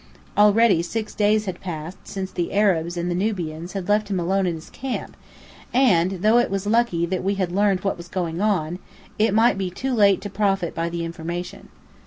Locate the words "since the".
2.07-2.53